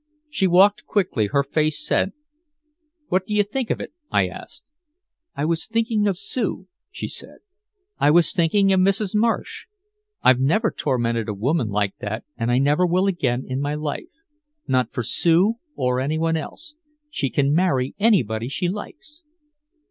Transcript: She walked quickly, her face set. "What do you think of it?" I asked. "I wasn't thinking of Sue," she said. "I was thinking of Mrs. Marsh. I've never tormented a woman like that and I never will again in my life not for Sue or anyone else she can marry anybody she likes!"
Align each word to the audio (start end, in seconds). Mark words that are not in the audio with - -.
She 0.31 0.47
walked 0.47 0.87
quickly, 0.87 1.27
her 1.27 1.43
face 1.43 1.79
set. 1.85 2.09
"What 3.09 3.23
do 3.27 3.35
you 3.35 3.43
think 3.43 3.69
of 3.69 3.79
it?" 3.79 3.93
I 4.09 4.27
asked. 4.29 4.63
"I 5.35 5.45
wasn't 5.45 5.73
thinking 5.73 6.07
of 6.07 6.17
Sue," 6.17 6.67
she 6.89 7.07
said. 7.07 7.37
"I 7.99 8.09
was 8.09 8.33
thinking 8.33 8.73
of 8.73 8.79
Mrs. 8.79 9.13
Marsh. 9.15 9.67
I've 10.23 10.39
never 10.39 10.71
tormented 10.71 11.29
a 11.29 11.35
woman 11.35 11.67
like 11.69 11.95
that 11.99 12.23
and 12.35 12.49
I 12.51 12.57
never 12.57 12.87
will 12.87 13.05
again 13.05 13.43
in 13.45 13.61
my 13.61 13.75
life 13.75 14.09
not 14.67 14.91
for 14.91 15.03
Sue 15.03 15.57
or 15.75 15.99
anyone 15.99 16.35
else 16.35 16.73
she 17.11 17.29
can 17.29 17.53
marry 17.53 17.93
anybody 17.99 18.49
she 18.49 18.69
likes!" 18.69 19.21